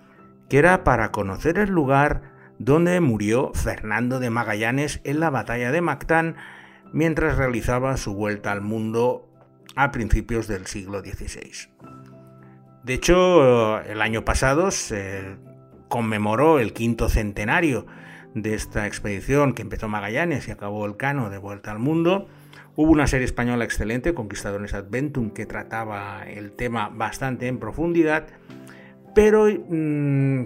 que 0.50 0.58
era 0.58 0.84
para 0.84 1.12
conocer 1.12 1.58
el 1.58 1.70
lugar 1.70 2.22
donde 2.58 3.00
murió 3.02 3.52
Fernando 3.54 4.20
de 4.20 4.30
Magallanes 4.30 5.02
en 5.04 5.20
la 5.20 5.30
batalla 5.30 5.72
de 5.72 5.82
Mactán 5.82 6.36
mientras 6.94 7.38
realizaba 7.38 7.98
su 7.98 8.14
vuelta 8.14 8.52
al 8.52 8.62
mundo 8.62 9.28
a 9.76 9.92
principios 9.92 10.48
del 10.48 10.68
siglo 10.68 11.02
XVI. 11.02 11.70
De 12.84 12.94
hecho, 12.94 13.80
el 13.82 14.02
año 14.02 14.26
pasado 14.26 14.72
se 14.72 15.38
conmemoró 15.88 16.60
el 16.60 16.74
quinto 16.74 17.10
centenario 17.10 17.86
de 18.34 18.54
esta 18.54 18.88
expedición 18.88 19.54
que 19.54 19.62
empezó 19.62 19.88
Magallanes 19.88 20.48
y 20.48 20.52
acabó 20.52 20.86
el 20.86 20.98
Cano 20.98 21.30
de 21.30 21.38
vuelta 21.38 21.72
al 21.72 21.80
mundo. 21.80 22.28
Hubo 22.76 22.92
una 22.92 23.08
serie 23.08 23.26
española 23.26 23.66
excelente, 23.66 24.14
Conquistadores 24.14 24.74
Adventum, 24.74 25.32
que 25.32 25.46
trataba 25.46 26.24
el 26.26 26.54
tema 26.54 26.90
bastante 26.90 27.48
en 27.48 27.60
profundidad, 27.60 28.28
pero 29.14 29.48
mmm, 29.48 30.44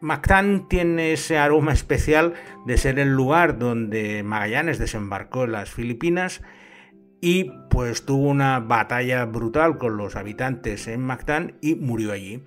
Mactán 0.00 0.68
tiene 0.68 1.12
ese 1.12 1.36
aroma 1.36 1.74
especial 1.74 2.32
de 2.66 2.78
ser 2.78 2.98
el 2.98 3.14
lugar 3.14 3.58
donde 3.58 4.22
Magallanes 4.22 4.78
desembarcó 4.78 5.44
en 5.44 5.52
las 5.52 5.70
Filipinas 5.70 6.40
y 7.20 7.50
pues 7.68 8.06
tuvo 8.06 8.28
una 8.28 8.60
batalla 8.60 9.26
brutal 9.26 9.76
con 9.76 9.98
los 9.98 10.16
habitantes 10.16 10.88
en 10.88 11.02
Mactán 11.02 11.58
y 11.60 11.74
murió 11.74 12.12
allí. 12.12 12.44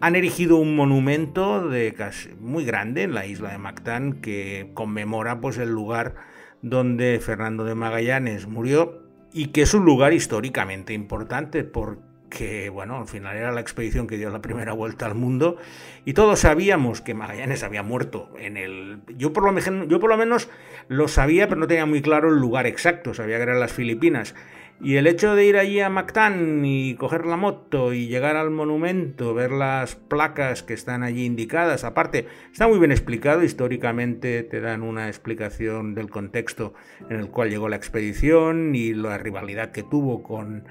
Han 0.00 0.16
erigido 0.16 0.56
un 0.56 0.74
monumento 0.74 1.68
de 1.68 1.94
casi 1.94 2.30
muy 2.40 2.64
grande 2.64 3.04
en 3.04 3.14
la 3.14 3.26
isla 3.26 3.50
de 3.50 3.58
Mactán 3.58 4.14
que 4.20 4.70
conmemora 4.74 5.40
pues 5.40 5.56
el 5.58 5.70
lugar 5.70 6.16
donde 6.62 7.20
Fernando 7.20 7.64
de 7.64 7.74
Magallanes 7.74 8.46
murió 8.46 9.02
y 9.32 9.48
que 9.48 9.62
es 9.62 9.74
un 9.74 9.84
lugar 9.84 10.12
históricamente 10.12 10.92
importante 10.92 11.64
porque 11.64 12.06
que 12.28 12.68
bueno, 12.70 12.98
al 12.98 13.06
final 13.06 13.36
era 13.36 13.52
la 13.52 13.60
expedición 13.60 14.06
que 14.06 14.16
dio 14.16 14.30
la 14.30 14.42
primera 14.42 14.72
vuelta 14.72 15.06
al 15.06 15.14
mundo 15.14 15.56
y 16.04 16.12
todos 16.12 16.40
sabíamos 16.40 17.00
que 17.00 17.14
Magallanes 17.14 17.62
había 17.62 17.82
muerto 17.82 18.30
en 18.38 18.56
el 18.56 19.00
yo 19.16 19.32
por 19.32 19.44
lo 19.44 19.86
yo 19.86 20.00
por 20.00 20.10
lo 20.10 20.16
menos 20.16 20.48
lo 20.88 21.08
sabía, 21.08 21.48
pero 21.48 21.60
no 21.60 21.66
tenía 21.66 21.86
muy 21.86 22.02
claro 22.02 22.28
el 22.28 22.36
lugar 22.36 22.66
exacto, 22.66 23.14
sabía 23.14 23.36
que 23.36 23.44
eran 23.44 23.60
las 23.60 23.72
Filipinas. 23.72 24.34
Y 24.80 24.96
el 24.96 25.06
hecho 25.06 25.34
de 25.34 25.46
ir 25.46 25.56
allí 25.56 25.80
a 25.80 25.88
Mactán 25.88 26.62
y 26.64 26.96
coger 26.96 27.24
la 27.24 27.38
moto 27.38 27.94
y 27.94 28.08
llegar 28.08 28.36
al 28.36 28.50
monumento, 28.50 29.32
ver 29.32 29.50
las 29.50 29.96
placas 29.96 30.62
que 30.62 30.74
están 30.74 31.02
allí 31.02 31.24
indicadas, 31.24 31.82
aparte, 31.82 32.26
está 32.52 32.68
muy 32.68 32.78
bien 32.78 32.92
explicado, 32.92 33.42
históricamente 33.42 34.42
te 34.42 34.60
dan 34.60 34.82
una 34.82 35.08
explicación 35.08 35.94
del 35.94 36.10
contexto 36.10 36.74
en 37.08 37.18
el 37.18 37.30
cual 37.30 37.48
llegó 37.48 37.70
la 37.70 37.76
expedición 37.76 38.74
y 38.74 38.92
la 38.92 39.16
rivalidad 39.16 39.72
que 39.72 39.82
tuvo 39.82 40.22
con 40.22 40.64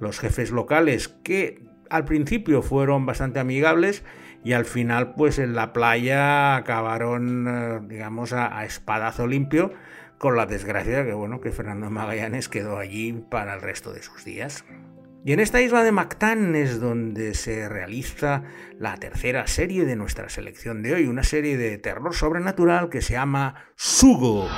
los 0.00 0.18
jefes 0.18 0.50
locales 0.50 1.08
que 1.22 1.62
al 1.90 2.04
principio 2.04 2.60
fueron 2.60 3.06
bastante 3.06 3.38
amigables 3.38 4.02
y 4.42 4.52
al 4.52 4.64
final 4.64 5.14
pues 5.14 5.38
en 5.38 5.54
la 5.54 5.72
playa 5.72 6.56
acabaron 6.56 7.46
eh, 7.48 7.80
digamos 7.88 8.32
a, 8.32 8.58
a 8.58 8.64
espadazo 8.64 9.26
limpio 9.26 9.72
con 10.24 10.36
la 10.36 10.46
desgracia 10.46 11.04
que 11.04 11.12
bueno 11.12 11.42
que 11.42 11.52
Fernando 11.52 11.90
Magallanes 11.90 12.48
quedó 12.48 12.78
allí 12.78 13.12
para 13.12 13.52
el 13.56 13.60
resto 13.60 13.92
de 13.92 14.02
sus 14.02 14.24
días. 14.24 14.64
Y 15.22 15.34
en 15.34 15.40
esta 15.40 15.60
isla 15.60 15.82
de 15.82 15.92
Mactán 15.92 16.54
es 16.54 16.80
donde 16.80 17.34
se 17.34 17.68
realiza 17.68 18.42
la 18.78 18.96
tercera 18.96 19.46
serie 19.46 19.84
de 19.84 19.96
nuestra 19.96 20.30
selección 20.30 20.82
de 20.82 20.94
hoy, 20.94 21.08
una 21.08 21.24
serie 21.24 21.58
de 21.58 21.76
terror 21.76 22.14
sobrenatural 22.14 22.88
que 22.88 23.02
se 23.02 23.12
llama 23.12 23.66
Sugo. 23.76 24.48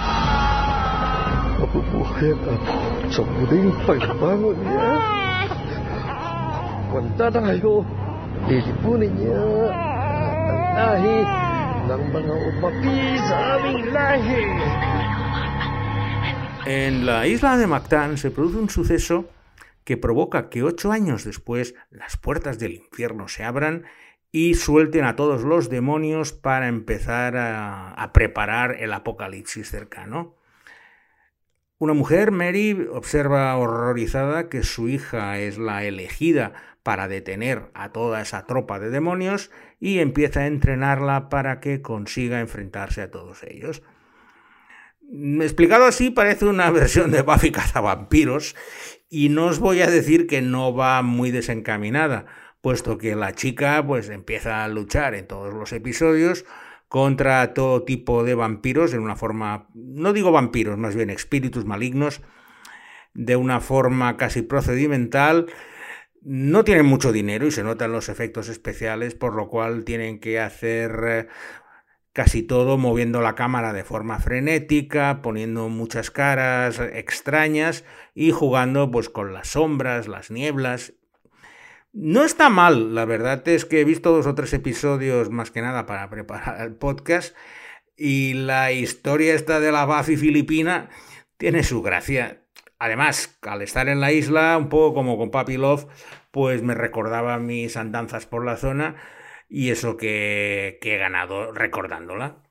En 16.67 17.07
la 17.07 17.29
isla 17.29 17.57
de 17.57 17.69
Mactán 17.69 18.19
se 18.19 18.33
produce 18.33 18.59
un 18.59 18.69
suceso 18.69 19.31
que 19.85 19.97
provoca 19.97 20.49
que 20.51 20.65
ocho 20.65 20.91
años 20.91 21.23
después 21.23 21.77
las 21.91 22.17
puertas 22.17 22.59
del 22.59 22.73
infierno 22.73 23.29
se 23.29 23.45
abran 23.45 23.85
y 24.33 24.55
suelten 24.55 25.05
a 25.05 25.15
todos 25.15 25.45
los 25.45 25.71
demonios 25.71 26.33
para 26.33 26.67
empezar 26.67 27.37
a, 27.37 27.95
a 27.95 28.13
preparar 28.13 28.79
el 28.81 28.93
apocalipsis 28.93 29.71
cercano. 29.71 30.35
Una 31.79 31.93
mujer, 31.93 32.33
Mary, 32.33 32.89
observa 32.91 33.57
horrorizada 33.57 34.49
que 34.49 34.65
su 34.65 34.89
hija 34.89 35.39
es 35.39 35.59
la 35.59 35.85
elegida 35.85 36.53
para 36.83 37.07
detener 37.07 37.71
a 37.75 37.93
toda 37.93 38.21
esa 38.21 38.45
tropa 38.45 38.81
de 38.81 38.91
demonios 38.91 39.53
y 39.79 40.01
empieza 40.01 40.41
a 40.41 40.47
entrenarla 40.49 41.29
para 41.29 41.61
que 41.61 41.81
consiga 41.81 42.41
enfrentarse 42.41 43.03
a 43.03 43.11
todos 43.13 43.45
ellos. 43.45 43.85
Explicado 45.09 45.85
así 45.85 46.11
parece 46.11 46.47
una 46.47 46.71
versión 46.73 47.11
de 47.11 47.23
Buffy 47.23 47.51
cazavampiros 47.51 48.57
y 49.09 49.29
no 49.29 49.47
os 49.47 49.59
voy 49.59 49.81
a 49.83 49.91
decir 49.91 50.27
que 50.27 50.43
no 50.43 50.75
va 50.75 51.03
muy 51.03 51.31
desencaminada, 51.31 52.27
puesto 52.61 52.99
que 52.99 53.15
la 53.15 53.33
chica 53.33 53.85
pues 53.87 54.09
empieza 54.09 54.65
a 54.65 54.69
luchar 54.69 55.15
en 55.15 55.27
todos 55.27 55.55
los 55.55 55.73
episodios 55.73 56.45
contra 56.89 57.55
todo 57.55 57.85
tipo 57.85 58.25
de 58.25 58.35
vampiros 58.35 58.95
en 58.95 59.01
una 59.01 59.17
forma, 59.17 59.69
no 59.75 60.13
digo 60.13 60.33
vampiros, 60.33 60.79
más 60.79 60.95
bien 60.95 61.11
espíritus 61.11 61.65
malignos, 61.65 62.23
de 63.15 63.37
una 63.37 63.61
forma 63.61 64.17
casi 64.17 64.43
procedimental. 64.43 65.47
No 66.23 66.65
tienen 66.65 66.87
mucho 66.87 67.13
dinero 67.13 67.47
y 67.47 67.53
se 67.53 67.63
notan 67.63 67.93
los 67.93 68.09
efectos 68.09 68.49
especiales, 68.49 69.15
por 69.15 69.35
lo 69.35 69.49
cual 69.49 69.85
tienen 69.85 70.19
que 70.19 70.41
hacer 70.41 71.01
eh, 71.07 71.29
casi 72.17 72.43
todo 72.43 72.79
moviendo 72.79 73.21
la 73.21 73.35
cámara 73.35 73.75
de 73.75 73.85
forma 73.85 74.19
frenética, 74.19 75.21
poniendo 75.21 75.69
muchas 75.69 76.11
caras 76.11 76.81
extrañas 76.81 77.85
y 78.15 78.31
jugando 78.31 78.91
pues 78.91 79.11
con 79.11 79.35
las 79.35 79.49
sombras, 79.49 80.09
las 80.09 80.31
nieblas 80.31 80.95
no 81.93 82.25
está 82.25 82.49
mal, 82.49 82.95
la 82.95 83.05
verdad 83.05 83.47
es 83.49 83.67
que 83.67 83.83
he 83.83 83.85
visto 83.85 84.13
dos 84.13 84.27
o 84.27 84.35
tres 84.35 84.55
episodios 84.55 85.29
más 85.29 85.51
que 85.51 85.61
nada 85.61 85.85
para 85.85 86.09
preparar 86.09 86.63
el 86.63 86.75
podcast 86.75 87.37
y 87.99 88.33
la 88.33 88.73
historia 88.73 89.35
esta 89.35 89.61
de 89.61 89.71
la 89.71 89.85
Buffy 89.85 90.17
filipina 90.17 90.89
tiene 91.37 91.65
su 91.65 91.83
gracia. 91.83 92.45
Además, 92.79 93.39
al 93.43 93.61
estar 93.61 93.91
en 93.91 94.01
la 94.01 94.13
isla, 94.13 94.57
un 94.57 94.71
poco 94.71 94.95
como 94.95 95.19
con 95.19 95.31
Papi 95.31 95.59
Love, 95.59 95.87
pues 96.31 96.63
me 96.63 96.73
recordaba 96.73 97.39
mis 97.39 97.77
andanzas 97.77 98.25
por 98.25 98.43
la 98.43 98.57
zona 98.57 98.97
y 99.49 99.71
eso 99.71 99.97
que, 99.97 100.79
que 100.81 100.95
he 100.95 100.99
ganado 100.99 101.53
recordándola. 101.53 102.43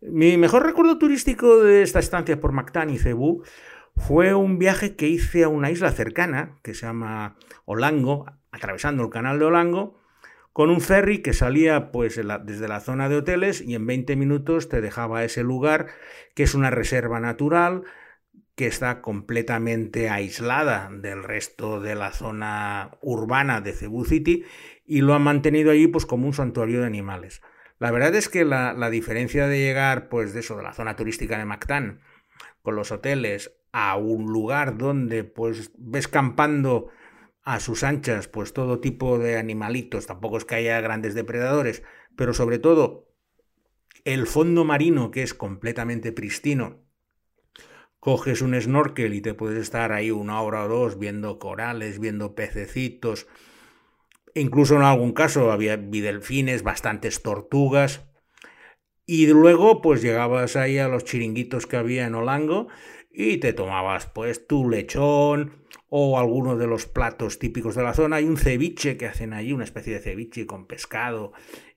Mi 0.00 0.36
mejor 0.36 0.64
recuerdo 0.66 0.98
turístico 0.98 1.62
de 1.62 1.82
esta 1.82 2.00
estancia 2.00 2.40
por 2.40 2.52
Mactán 2.52 2.90
y 2.90 2.98
Cebú 2.98 3.44
fue 3.96 4.34
un 4.34 4.58
viaje 4.58 4.96
que 4.96 5.08
hice 5.08 5.44
a 5.44 5.48
una 5.48 5.70
isla 5.70 5.92
cercana 5.92 6.58
que 6.62 6.74
se 6.74 6.86
llama 6.86 7.36
Olango, 7.64 8.26
atravesando 8.50 9.04
el 9.04 9.10
canal 9.10 9.38
de 9.38 9.44
Olango, 9.44 10.00
con 10.52 10.70
un 10.70 10.80
ferry 10.80 11.22
que 11.22 11.32
salía 11.32 11.92
pues 11.92 12.20
desde 12.44 12.68
la 12.68 12.80
zona 12.80 13.08
de 13.08 13.16
hoteles 13.16 13.60
y 13.60 13.74
en 13.74 13.86
20 13.86 14.16
minutos 14.16 14.68
te 14.68 14.80
dejaba 14.80 15.24
ese 15.24 15.42
lugar, 15.42 15.88
que 16.34 16.42
es 16.42 16.54
una 16.54 16.70
reserva 16.70 17.20
natural, 17.20 17.84
que 18.54 18.66
está 18.66 19.00
completamente 19.00 20.10
aislada 20.10 20.90
del 20.92 21.22
resto 21.22 21.80
de 21.80 21.94
la 21.94 22.12
zona 22.12 22.90
urbana 23.00 23.60
de 23.60 23.72
Cebu 23.72 24.04
City 24.04 24.44
y 24.84 25.00
lo 25.00 25.14
han 25.14 25.22
mantenido 25.22 25.70
allí 25.70 25.86
pues 25.86 26.06
como 26.06 26.26
un 26.26 26.34
santuario 26.34 26.80
de 26.80 26.86
animales. 26.86 27.40
La 27.78 27.90
verdad 27.90 28.14
es 28.14 28.28
que 28.28 28.44
la, 28.44 28.74
la 28.74 28.90
diferencia 28.90 29.48
de 29.48 29.58
llegar 29.58 30.08
pues 30.08 30.34
de 30.34 30.40
eso, 30.40 30.56
de 30.56 30.62
la 30.62 30.74
zona 30.74 30.96
turística 30.96 31.38
de 31.38 31.44
Mactán, 31.44 32.00
con 32.62 32.76
los 32.76 32.92
hoteles, 32.92 33.56
a 33.72 33.96
un 33.96 34.26
lugar 34.26 34.76
donde 34.76 35.24
pues 35.24 35.72
ves 35.78 36.06
campando 36.06 36.88
a 37.42 37.58
sus 37.58 37.82
anchas 37.82 38.28
pues 38.28 38.52
todo 38.52 38.80
tipo 38.80 39.18
de 39.18 39.38
animalitos, 39.38 40.06
tampoco 40.06 40.36
es 40.36 40.44
que 40.44 40.56
haya 40.56 40.80
grandes 40.80 41.14
depredadores, 41.14 41.82
pero 42.16 42.34
sobre 42.34 42.58
todo 42.58 43.08
el 44.04 44.26
fondo 44.26 44.64
marino 44.64 45.10
que 45.10 45.22
es 45.22 45.34
completamente 45.34 46.12
pristino. 46.12 46.81
Coges 48.02 48.42
un 48.42 48.60
snorkel 48.60 49.14
y 49.14 49.20
te 49.20 49.32
puedes 49.32 49.62
estar 49.62 49.92
ahí 49.92 50.10
una 50.10 50.40
hora 50.42 50.64
o 50.64 50.68
dos 50.68 50.98
viendo 50.98 51.38
corales, 51.38 52.00
viendo 52.00 52.34
pececitos. 52.34 53.28
Incluso 54.34 54.74
en 54.74 54.82
algún 54.82 55.12
caso 55.12 55.52
había 55.52 55.76
bidelfines, 55.76 56.64
bastantes 56.64 57.22
tortugas. 57.22 58.04
Y 59.06 59.28
luego 59.28 59.80
pues 59.80 60.02
llegabas 60.02 60.56
ahí 60.56 60.78
a 60.78 60.88
los 60.88 61.04
chiringuitos 61.04 61.68
que 61.68 61.76
había 61.76 62.04
en 62.04 62.16
Olango 62.16 62.66
y 63.08 63.36
te 63.36 63.52
tomabas 63.52 64.06
pues 64.06 64.48
tu 64.48 64.68
lechón, 64.68 65.62
o 65.88 66.18
algunos 66.18 66.58
de 66.58 66.66
los 66.66 66.86
platos 66.86 67.38
típicos 67.38 67.76
de 67.76 67.84
la 67.84 67.94
zona. 67.94 68.16
Hay 68.16 68.24
un 68.24 68.36
ceviche 68.36 68.96
que 68.96 69.06
hacen 69.06 69.32
allí, 69.32 69.52
una 69.52 69.62
especie 69.62 69.94
de 69.94 70.00
ceviche 70.00 70.44
con 70.44 70.66
pescado 70.66 71.34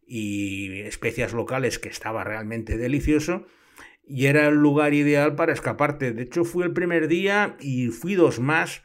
y 0.07 0.79
especias 0.79 1.33
locales 1.33 1.77
que 1.77 1.89
estaba 1.89 2.23
realmente 2.23 2.77
delicioso. 2.77 3.45
Y 4.07 4.27
era 4.27 4.47
el 4.47 4.55
lugar 4.55 4.93
ideal 4.93 5.35
para 5.35 5.53
escaparte. 5.53 6.11
De 6.11 6.23
hecho, 6.23 6.45
fui 6.45 6.63
el 6.63 6.73
primer 6.73 7.07
día 7.07 7.57
y 7.59 7.87
fui 7.87 8.15
dos 8.15 8.39
más 8.39 8.83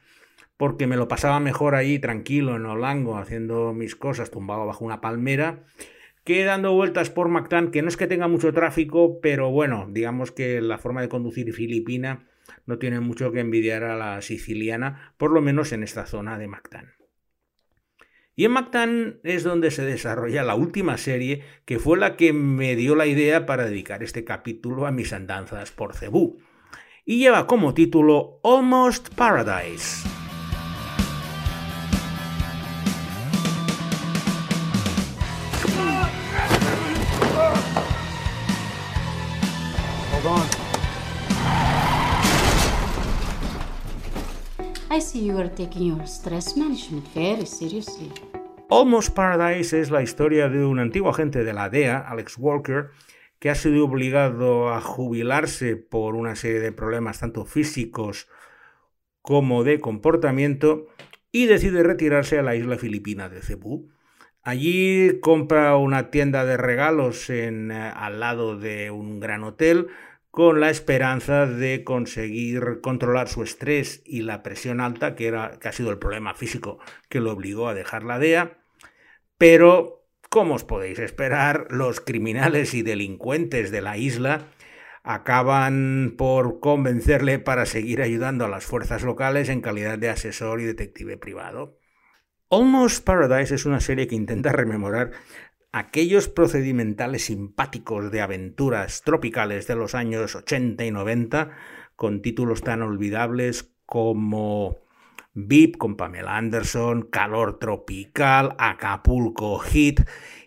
porque 0.57 0.87
me 0.87 0.97
lo 0.97 1.09
pasaba 1.09 1.41
mejor 1.41 1.75
allí 1.75 1.99
tranquilo 1.99 2.57
en 2.57 2.67
Olango 2.67 3.17
haciendo 3.17 3.73
mis 3.73 3.97
cosas 3.97 4.31
tumbado 4.31 4.67
bajo 4.67 4.85
una 4.85 5.01
palmera 5.01 5.65
que 6.25 6.45
dando 6.45 6.75
vueltas 6.75 7.11
por 7.11 7.29
Mactán, 7.29 7.71
que 7.71 7.83
no 7.83 7.89
es 7.89 7.97
que 7.97 8.07
tenga 8.07 8.29
mucho 8.29 8.53
tráfico, 8.53 9.21
pero 9.21 9.51
bueno, 9.51 9.89
digamos 9.91 10.33
que 10.33 10.61
la 10.61 10.79
forma 10.79 11.01
de 11.01 11.09
conducir 11.09 11.53
filipina 11.53 12.29
no 12.67 12.79
tiene 12.79 13.01
mucho 13.01 13.33
que 13.33 13.41
envidiar 13.41 13.85
a 13.85 13.97
la 13.97 14.21
siciliana, 14.21 15.15
por 15.17 15.31
lo 15.31 15.41
menos 15.41 15.73
en 15.73 15.83
esta 15.83 16.07
zona 16.07 16.39
de 16.39 16.49
Mactán. 16.49 17.00
Y 18.41 18.47
en 18.47 18.53
Mactán 18.53 19.21
es 19.23 19.45
donde 19.45 19.71
se 19.71 19.83
desarrolla 19.83 20.43
la 20.43 20.55
última 20.55 20.97
serie, 20.97 21.43
que 21.67 21.79
fue 21.79 21.99
la 21.99 22.17
que 22.17 22.33
me 22.33 22.75
dio 22.75 22.97
la 22.97 23.05
idea 23.05 23.45
para 23.45 23.67
dedicar 23.67 24.03
este 24.03 24.25
capítulo 24.25 24.87
a 24.87 24.91
mis 24.91 25.13
andanzas 25.13 25.73
por 25.73 25.95
Cebú. 25.95 26.39
Y 27.05 27.19
lleva 27.19 27.47
como 27.47 27.75
título 27.75 28.41
Almost 28.43 29.15
Paradise. 29.15 30.09
I 44.91 44.99
see 44.99 45.27
you 45.27 45.37
are 45.37 45.51
taking 45.51 45.89
your 45.89 46.07
stress 46.07 46.57
management 46.57 47.07
very 47.15 47.45
seriously. 47.45 48.30
Almost 48.73 49.17
Paradise 49.17 49.81
es 49.81 49.91
la 49.91 50.01
historia 50.01 50.49
de 50.49 50.65
un 50.65 50.79
antiguo 50.79 51.11
agente 51.11 51.43
de 51.43 51.53
la 51.53 51.69
DEA, 51.69 51.99
Alex 51.99 52.39
Walker, 52.39 52.91
que 53.41 53.51
ha 53.51 53.57
sido 53.57 53.85
obligado 53.85 54.73
a 54.73 54.81
jubilarse 54.81 55.75
por 55.75 56.15
una 56.15 56.37
serie 56.37 56.61
de 56.61 56.71
problemas 56.71 57.19
tanto 57.19 57.45
físicos 57.45 58.29
como 59.23 59.65
de 59.65 59.81
comportamiento 59.81 60.87
y 61.33 61.47
decide 61.47 61.83
retirarse 61.83 62.39
a 62.39 62.43
la 62.43 62.55
isla 62.55 62.79
filipina 62.79 63.29
de 63.29 63.43
Cebú. 63.43 63.91
Allí 64.45 65.19
compra 65.21 65.77
una 65.77 66.11
tienda 66.11 66.45
de 66.45 66.57
regalos 66.57 67.29
en, 67.29 67.73
eh, 67.73 67.93
al 67.95 68.21
lado 68.21 68.57
de 68.57 68.93
un 68.93 69.19
gran 69.19 69.43
hotel 69.43 69.89
con 70.31 70.61
la 70.61 70.71
esperanza 70.71 71.47
de 71.47 71.83
conseguir 71.83 72.81
controlar 72.83 73.29
su 73.29 73.43
estrés 73.43 74.01
y 74.07 74.23
la 74.23 74.45
presión 74.45 74.81
alta, 74.81 75.17
que, 75.17 75.27
era, 75.27 75.59
que 75.59 75.69
ha 75.69 75.73
sido 75.73 75.91
el 75.91 75.99
problema 75.99 76.35
físico 76.35 76.79
que 77.09 77.19
lo 77.19 77.33
obligó 77.33 77.67
a 77.67 77.75
dejar 77.75 78.05
la 78.05 78.21
DEA. 78.21 78.60
Pero, 79.41 80.05
como 80.29 80.53
os 80.53 80.65
podéis 80.65 80.99
esperar, 80.99 81.69
los 81.71 82.03
criminales 82.03 82.75
y 82.75 82.83
delincuentes 82.83 83.71
de 83.71 83.81
la 83.81 83.97
isla 83.97 84.49
acaban 85.03 86.13
por 86.19 86.61
convencerle 86.61 87.39
para 87.39 87.65
seguir 87.65 88.03
ayudando 88.03 88.45
a 88.45 88.51
las 88.51 88.67
fuerzas 88.67 89.03
locales 89.03 89.49
en 89.49 89.63
calidad 89.63 89.97
de 89.97 90.11
asesor 90.11 90.61
y 90.61 90.65
detective 90.65 91.17
privado. 91.17 91.79
Almost 92.51 93.03
Paradise 93.03 93.55
es 93.55 93.65
una 93.65 93.81
serie 93.81 94.09
que 94.09 94.15
intenta 94.15 94.53
rememorar 94.53 95.13
aquellos 95.73 96.29
procedimentales 96.29 97.25
simpáticos 97.25 98.11
de 98.11 98.21
aventuras 98.21 99.01
tropicales 99.05 99.67
de 99.67 99.75
los 99.75 99.95
años 99.95 100.35
80 100.35 100.85
y 100.85 100.91
90, 100.91 101.57
con 101.97 102.21
títulos 102.21 102.61
tan 102.61 102.83
olvidables 102.83 103.73
como 103.87 104.77
VIP 105.49 105.77
con 105.77 105.97
Pamela 105.97 106.37
Anderson, 106.37 107.03
Calor 107.03 107.59
Tropical, 107.59 108.55
Acapulco 108.59 109.59
Hit, 109.59 110.01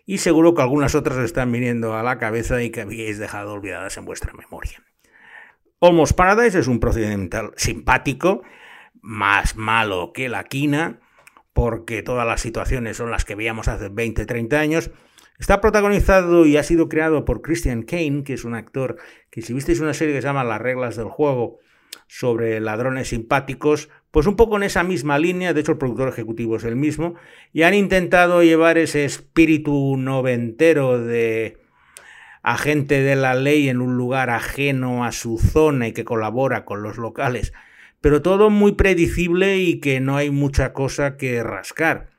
y 0.06 0.18
seguro 0.18 0.54
que 0.54 0.62
algunas 0.62 0.94
otras 0.94 1.18
están 1.18 1.50
viniendo 1.52 1.96
a 1.96 2.02
la 2.02 2.18
cabeza 2.18 2.62
y 2.62 2.70
que 2.70 2.82
habíais 2.82 3.18
dejado 3.18 3.52
olvidadas 3.52 3.96
en 3.96 4.04
vuestra 4.04 4.32
memoria. 4.32 4.82
Almost 5.80 6.16
Paradise 6.16 6.58
es 6.58 6.68
un 6.68 6.80
procedimental 6.80 7.52
simpático, 7.56 8.42
más 9.00 9.56
malo 9.56 10.12
que 10.12 10.28
la 10.28 10.44
quina, 10.44 11.00
porque 11.52 12.02
todas 12.02 12.26
las 12.26 12.40
situaciones 12.40 12.96
son 12.96 13.10
las 13.10 13.24
que 13.24 13.34
veíamos 13.34 13.68
hace 13.68 13.90
20-30 13.90 14.54
años, 14.56 14.90
Está 15.38 15.60
protagonizado 15.60 16.46
y 16.46 16.56
ha 16.56 16.62
sido 16.62 16.88
creado 16.88 17.24
por 17.24 17.42
Christian 17.42 17.82
Kane, 17.82 18.22
que 18.24 18.34
es 18.34 18.44
un 18.44 18.54
actor 18.54 18.96
que 19.30 19.42
si 19.42 19.52
visteis 19.52 19.80
una 19.80 19.92
serie 19.92 20.14
que 20.14 20.22
se 20.22 20.28
llama 20.28 20.44
Las 20.44 20.60
reglas 20.60 20.96
del 20.96 21.08
juego 21.08 21.58
sobre 22.06 22.60
ladrones 22.60 23.08
simpáticos, 23.08 23.88
pues 24.10 24.26
un 24.26 24.36
poco 24.36 24.56
en 24.56 24.62
esa 24.62 24.84
misma 24.84 25.18
línea, 25.18 25.52
de 25.52 25.60
hecho 25.60 25.72
el 25.72 25.78
productor 25.78 26.08
ejecutivo 26.08 26.56
es 26.56 26.64
el 26.64 26.76
mismo, 26.76 27.14
y 27.52 27.62
han 27.62 27.74
intentado 27.74 28.42
llevar 28.42 28.78
ese 28.78 29.04
espíritu 29.04 29.96
noventero 29.96 30.98
de 31.04 31.58
agente 32.42 33.02
de 33.02 33.16
la 33.16 33.34
ley 33.34 33.68
en 33.68 33.80
un 33.80 33.96
lugar 33.96 34.30
ajeno 34.30 35.04
a 35.04 35.12
su 35.12 35.38
zona 35.38 35.88
y 35.88 35.92
que 35.92 36.04
colabora 36.04 36.64
con 36.64 36.82
los 36.82 36.98
locales, 36.98 37.52
pero 38.00 38.22
todo 38.22 38.50
muy 38.50 38.72
predecible 38.72 39.56
y 39.56 39.80
que 39.80 39.98
no 39.98 40.16
hay 40.16 40.30
mucha 40.30 40.74
cosa 40.74 41.16
que 41.16 41.42
rascar. 41.42 42.10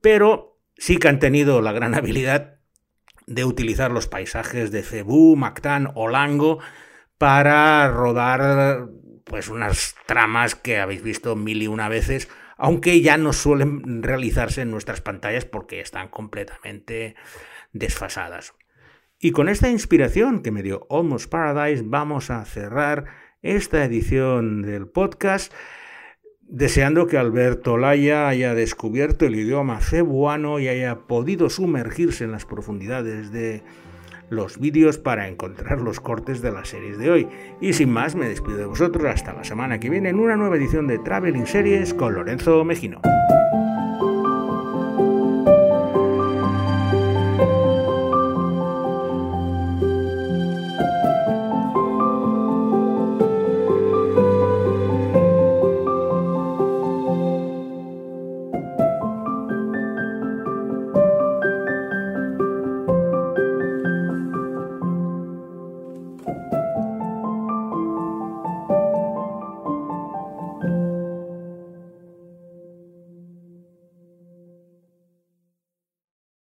Pero 0.00 0.58
sí 0.78 0.96
que 0.96 1.08
han 1.08 1.18
tenido 1.18 1.60
la 1.60 1.72
gran 1.72 1.94
habilidad 1.96 2.56
de 3.26 3.44
utilizar 3.44 3.90
los 3.90 4.06
paisajes 4.06 4.70
de 4.70 4.82
Cebú, 4.82 5.36
Mactán 5.36 5.90
o 5.94 6.08
Lango 6.08 6.58
para 7.18 7.88
rodar 7.88 8.88
pues 9.26 9.48
unas 9.48 9.96
tramas 10.06 10.54
que 10.54 10.78
habéis 10.78 11.02
visto 11.02 11.36
mil 11.36 11.62
y 11.62 11.66
una 11.66 11.88
veces, 11.88 12.28
aunque 12.56 13.00
ya 13.02 13.18
no 13.18 13.32
suelen 13.32 14.02
realizarse 14.02 14.62
en 14.62 14.70
nuestras 14.70 15.00
pantallas 15.00 15.44
porque 15.44 15.80
están 15.80 16.08
completamente 16.08 17.16
desfasadas. 17.72 18.54
Y 19.18 19.32
con 19.32 19.48
esta 19.48 19.68
inspiración 19.68 20.42
que 20.42 20.52
me 20.52 20.62
dio 20.62 20.86
Almost 20.90 21.30
Paradise 21.30 21.82
vamos 21.84 22.30
a 22.30 22.44
cerrar 22.44 23.06
esta 23.42 23.84
edición 23.84 24.62
del 24.62 24.88
podcast 24.88 25.52
deseando 26.48 27.06
que 27.06 27.18
Alberto 27.18 27.76
Laya 27.76 28.28
haya 28.28 28.54
descubierto 28.54 29.26
el 29.26 29.34
idioma 29.34 29.80
cebuano 29.80 30.60
y 30.60 30.68
haya 30.68 31.06
podido 31.06 31.50
sumergirse 31.50 32.24
en 32.24 32.32
las 32.32 32.44
profundidades 32.44 33.32
de 33.32 33.64
los 34.30 34.58
vídeos 34.58 34.98
para 34.98 35.28
encontrar 35.28 35.80
los 35.80 36.00
cortes 36.00 36.42
de 36.42 36.52
las 36.52 36.68
series 36.68 36.98
de 36.98 37.10
hoy. 37.10 37.28
Y 37.60 37.72
sin 37.72 37.90
más, 37.90 38.14
me 38.14 38.28
despido 38.28 38.58
de 38.58 38.66
vosotros 38.66 39.04
hasta 39.06 39.32
la 39.32 39.44
semana 39.44 39.80
que 39.80 39.90
viene 39.90 40.08
en 40.08 40.18
una 40.18 40.36
nueva 40.36 40.56
edición 40.56 40.86
de 40.86 40.98
Traveling 40.98 41.46
Series 41.46 41.94
con 41.94 42.14
Lorenzo 42.14 42.64
Mejino. 42.64 43.00